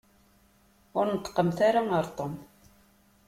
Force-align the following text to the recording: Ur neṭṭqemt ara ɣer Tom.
Ur 0.97 1.05
neṭṭqemt 1.09 1.57
ara 1.67 1.81
ɣer 1.91 2.05
Tom. 2.17 2.33